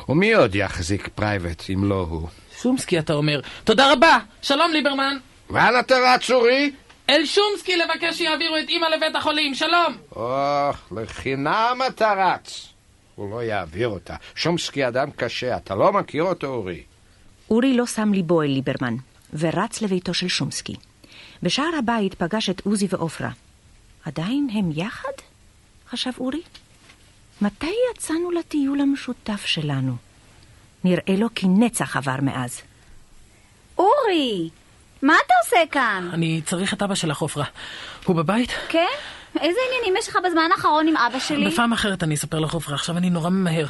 ומי 0.10 0.34
עוד 0.34 0.56
יחזיק 0.56 1.10
private 1.16 1.64
אם 1.74 1.84
לא 1.84 2.08
הוא? 2.10 2.28
שומסקי, 2.62 3.00
אתה 3.00 3.14
אומר. 3.14 3.42
תודה 3.64 3.94
רבה! 3.94 4.18
שלום, 4.42 4.72
ליברמן! 4.72 5.18
לאן 5.50 5.80
אתה 5.80 5.96
רץ, 5.98 6.32
אורי? 6.32 6.72
אל 7.10 7.26
שומסקי 7.26 7.76
לבקש 7.76 8.18
שיעבירו 8.18 8.58
את 8.58 8.70
אמא 8.70 8.86
לבית 8.86 9.16
החולים, 9.16 9.54
שלום! 9.54 9.98
או, 10.16 10.72
לחינם 10.92 11.80
אתה 11.88 12.14
רץ. 12.14 12.68
הוא 13.16 13.32
לא 13.32 13.44
יעביר 13.44 13.88
אותה. 13.88 14.16
שומסקי 14.36 14.88
אדם 14.88 15.12
קשה, 15.12 15.58
אתה 15.58 15.76
לא 15.76 15.94
מכיר 15.94 16.24
אותו, 16.24 16.48
אורי. 16.48 16.84
אורי 17.50 17.74
לא 17.74 17.86
שם 17.86 18.14
ליבו 18.14 18.42
אל 18.42 18.48
ליברמן, 18.48 18.96
ורץ 19.34 19.82
לביתו 19.82 20.14
של 20.14 20.28
שומסקי. 20.28 20.76
בשער 21.44 21.76
הבית 21.80 22.14
פגש 22.14 22.50
את 22.50 22.62
עוזי 22.66 22.88
ועופרה. 22.90 23.30
עדיין 24.06 24.48
הם 24.54 24.70
יחד? 24.76 25.14
חשב 25.90 26.12
אורי. 26.20 26.42
מתי 27.42 27.74
יצאנו 27.92 28.32
לטיול 28.32 28.82
המשותף 28.82 29.46
שלנו? 29.46 29.96
נראה 30.84 31.16
לו 31.18 31.28
כי 31.36 31.48
נצח 31.48 31.98
עבר 31.98 32.22
מאז. 32.22 32.62
אורי, 33.78 34.50
מה 35.02 35.14
אתה 35.26 35.34
עושה 35.46 35.72
כאן? 35.72 36.10
אני 36.14 36.42
צריך 36.46 36.74
את 36.74 36.82
אבא 36.82 36.96
שלך, 36.96 37.22
עופרה. 37.22 37.46
הוא 38.06 38.16
בבית? 38.16 38.50
כן? 38.70 38.86
איזה 39.40 39.60
עניינים 39.68 39.96
יש 40.00 40.08
לך 40.10 40.18
בזמן 40.26 40.50
האחרון 40.56 40.88
עם 40.88 40.98
אבא 40.98 41.20
שלי? 41.20 41.48
בפעם 41.48 41.74
אחרת 41.74 42.04
אני 42.04 42.16
אספר 42.16 42.40
לך, 42.40 42.54
עופרה. 42.54 42.76
עכשיו 42.76 42.98
אני 42.98 43.10
נורא 43.10 43.30
ממהר. 43.30 43.66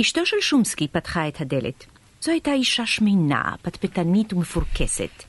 אשתו 0.00 0.26
של 0.26 0.36
שומסקי 0.40 0.88
פתחה 0.88 1.28
את 1.28 1.40
הדלת. 1.40 1.84
זו 2.20 2.30
הייתה 2.30 2.52
אישה 2.52 2.86
שמנה, 2.86 3.54
פטפטנית 3.62 4.32
ומפורקסת. 4.32 5.24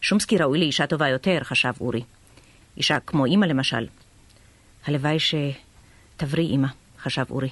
שומסקי 0.00 0.38
ראוי 0.38 0.58
לאישה 0.58 0.86
טובה 0.86 1.08
יותר, 1.08 1.38
חשב 1.42 1.72
אורי. 1.80 2.02
אישה 2.76 3.00
כמו 3.00 3.24
אימא 3.24 3.46
למשל. 3.46 3.86
הלוואי 4.86 5.16
שתבריא 5.18 6.48
אימא, 6.48 6.68
חשב 7.02 7.24
אורי. 7.30 7.48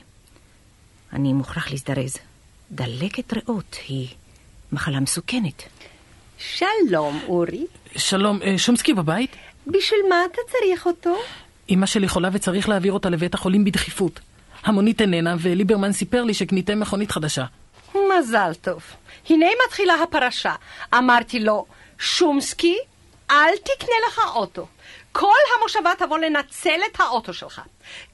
אני 1.12 1.32
מוכרח 1.32 1.70
להזדרז. 1.70 2.16
דלקת 2.70 3.32
ריאות 3.32 3.76
היא 3.88 4.08
מחלה 4.72 5.00
מסוכנת. 5.00 5.62
שלום, 6.38 7.20
אורי. 7.28 7.66
שלום, 7.96 8.42
אה, 8.42 8.58
שומסקי 8.58 8.94
בבית? 8.94 9.36
בשביל 9.66 10.00
מה 10.08 10.24
אתה 10.24 10.40
צריך 10.50 10.86
אותו? 10.86 11.16
אמא 11.70 11.86
שלי 11.86 12.08
חולה 12.08 12.28
וצריך 12.32 12.68
להעביר 12.68 12.92
אותה 12.92 13.10
לבית 13.10 13.34
החולים 13.34 13.64
בדחיפות. 13.64 14.20
המונית 14.64 15.00
איננה, 15.00 15.34
וליברמן 15.40 15.92
סיפר 15.92 16.24
לי 16.24 16.34
שקניתם 16.34 16.80
מכונית 16.80 17.10
חדשה. 17.10 17.44
מזל 17.94 18.54
טוב. 18.60 18.82
הנה 19.30 19.46
מתחילה 19.66 19.94
הפרשה. 19.94 20.54
אמרתי 20.94 21.40
לו, 21.40 21.66
שומסקי, 21.98 22.76
אל 23.30 23.56
תקנה 23.56 23.96
לך 24.08 24.20
אוטו. 24.34 24.66
כל 25.12 25.38
המושבה 25.58 25.90
תבוא 25.98 26.18
לנצל 26.18 26.80
את 26.92 27.00
האוטו 27.00 27.34
שלך. 27.34 27.60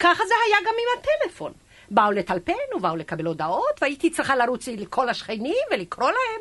ככה 0.01 0.23
זה 0.29 0.35
היה 0.47 0.57
גם 0.61 0.75
עם 0.75 1.01
הטלפון. 1.01 1.53
באו 1.95 2.13
לטלפן 2.13 2.53
ובאו 2.77 2.97
לקבל 2.97 3.27
הודעות, 3.27 3.83
והייתי 3.83 4.11
צריכה 4.11 4.37
לרוץ 4.37 4.69
לכל 4.69 5.09
השכנים 5.09 5.55
ולקרוא 5.73 6.11
להם. 6.11 6.41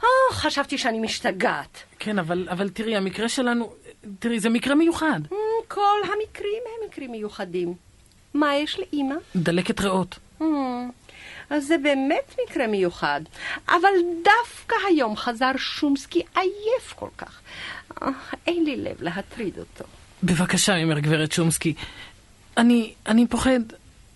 Oh, 0.00 0.32
חשבתי 0.32 0.78
שאני 0.78 0.98
משתגעת. 0.98 1.82
כן, 1.98 2.18
אבל, 2.18 2.48
אבל 2.50 2.68
תראי, 2.68 2.96
המקרה 2.96 3.28
שלנו... 3.28 3.72
תראי, 4.18 4.40
זה 4.40 4.48
מקרה 4.48 4.74
מיוחד. 4.74 5.20
Mm, 5.30 5.34
כל 5.68 5.98
המקרים 6.02 6.62
הם 6.66 6.88
מקרים 6.88 7.10
מיוחדים. 7.10 7.74
מה 8.34 8.56
יש 8.56 8.78
לאימא? 8.78 9.14
דלקת 9.36 9.80
ריאות. 9.80 10.18
Mm, 10.40 10.44
אז 11.50 11.66
זה 11.66 11.78
באמת 11.78 12.34
מקרה 12.44 12.66
מיוחד. 12.66 13.20
אבל 13.68 13.88
דווקא 14.24 14.76
היום 14.88 15.16
חזר 15.16 15.52
שומסקי 15.56 16.22
עייף 16.34 16.92
כל 16.96 17.08
כך. 17.18 17.40
אה, 18.02 18.08
אין 18.46 18.64
לי 18.64 18.76
לב 18.76 19.02
להטריד 19.02 19.58
אותו. 19.58 19.84
בבקשה, 20.22 20.82
אומר 20.82 20.98
גברת 20.98 21.32
שומסקי. 21.32 21.74
אני, 22.56 22.94
אני 23.06 23.26
פוחד, 23.26 23.60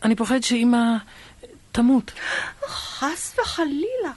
אני 0.04 0.16
פוחד 0.16 0.42
שאמא 0.42 0.96
תמות. 1.72 2.12
חס 2.66 3.38
וחלילה. 3.38 4.12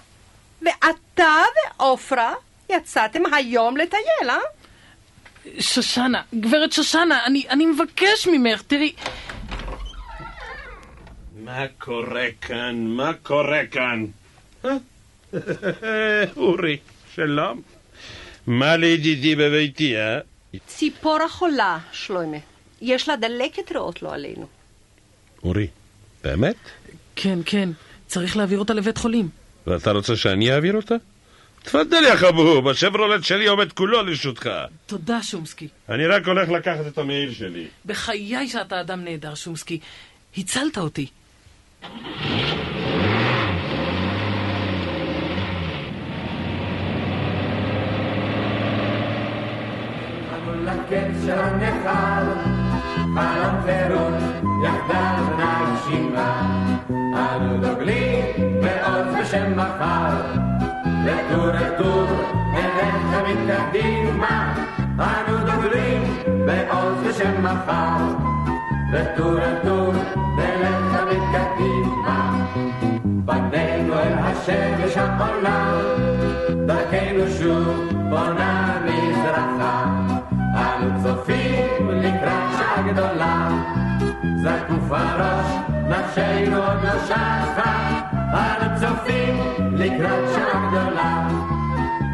ואתה 0.61 1.43
ועופרה 1.77 2.33
יצאתם 2.69 3.21
היום 3.33 3.77
לטייל, 3.77 4.29
אה? 4.29 4.37
שושנה, 5.59 6.21
גברת 6.39 6.71
שושנה, 6.71 7.25
אני, 7.25 7.43
אני 7.49 7.65
מבקש 7.65 8.27
ממך, 8.31 8.61
תראי... 8.61 8.93
מה 11.43 11.65
קורה 11.77 12.27
כאן? 12.41 12.87
מה 12.87 13.13
קורה 13.23 13.61
כאן? 13.71 14.05
אורי, 16.37 16.77
שלום. 17.15 17.61
מה 18.47 18.75
לידידי 18.75 19.35
בביתי, 19.35 19.97
אה? 19.97 20.19
ציפור 20.67 21.23
החולה, 21.23 21.77
שלוימה. 21.91 22.37
יש 22.81 23.09
לה 23.09 23.15
דלקת 23.15 23.71
ריאות, 23.71 24.01
לא 24.01 24.13
עלינו. 24.13 24.47
אורי, 25.43 25.67
באמת? 26.27 26.55
כן, 27.15 27.39
כן. 27.45 27.69
צריך 28.07 28.37
להעביר 28.37 28.59
אותה 28.59 28.73
לבית 28.73 28.97
חולים. 28.97 29.29
ואתה 29.67 29.91
רוצה 29.91 30.15
שאני 30.15 30.51
אעביר 30.51 30.75
אותה? 30.75 30.95
תפדל 31.63 32.03
יא 32.03 32.15
חבוב, 32.15 32.67
השברולט 32.67 33.23
שלי 33.23 33.47
עומד 33.47 33.71
כולו 33.71 34.03
לרשותך. 34.03 34.49
תודה, 34.85 35.23
שומסקי. 35.23 35.67
אני 35.89 36.07
רק 36.07 36.27
הולך 36.27 36.49
לקחת 36.49 36.87
את 36.87 36.97
המעיל 36.97 37.33
שלי. 37.33 37.67
בחיי 37.85 38.47
שאתה 38.47 38.81
אדם 38.81 39.03
נהדר, 39.03 39.35
שומסקי. 39.35 39.79
הצלת 40.37 40.77
אותי. 40.77 41.07
לקץ 50.65 51.25
של 51.25 51.39
הנחל, 51.39 52.25
חלום 53.15 53.61
חירות, 53.65 54.13
יחדיו 54.65 55.36
נגשימה. 55.87 56.41
אנו 56.95 57.57
דוגלים 57.57 58.25
בעוז 58.61 59.15
בשם 59.21 59.55
מחר, 59.55 60.21
וטור 61.05 61.49
אל 61.49 61.77
טור 61.77 62.07
נלך 62.53 62.95
תמיד 63.11 63.37
קדימה. 63.47 64.53
אנו 64.99 65.37
דוגלים 65.37 66.17
בעוז 66.45 67.07
בשם 67.07 67.43
מחר, 67.43 68.03
וטור 68.93 69.39
אל 69.39 69.55
טור 69.63 69.93
נלך 70.35 70.99
תמיד 70.99 71.21
קדימה. 71.31 72.45
פנינו 73.25 73.93
אל 73.93 74.13
השמש 74.17 74.97
העולה, 74.97 75.71
דרכנו 76.65 77.27
שוב 77.39 77.89
בונה 78.09 78.77
מזרחה. 78.85 79.85
אנו 80.55 81.03
צופים 81.03 81.89
לקראת 81.89 82.57
שעה 82.57 82.81
גדולה, 82.91 83.49
זקוף 84.43 84.91
הראש, 84.91 85.66
נפשנו 86.17 86.57
עוד 86.57 86.83
לא 86.83 87.05
שחה. 87.07 87.99
אנו 88.33 88.79
צופים 88.79 89.37
לקראת 89.73 90.29
שעה 90.33 90.67
גדולה, 90.67 91.27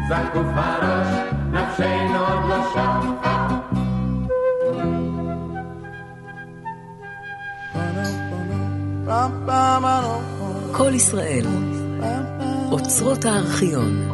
זקוף 0.08 0.46
הראש, 0.54 1.08
נפשנו 1.50 2.18
עוד 2.18 2.48
לא 2.48 2.56
שחה. 2.72 3.48
כל 10.72 10.94
ישראל, 10.94 11.46
אוצרות 12.70 13.24
הארכיון. 13.24 14.04